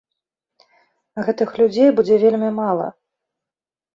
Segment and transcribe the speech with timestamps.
[1.27, 2.87] Гэтых людзей будзе вельмі мала.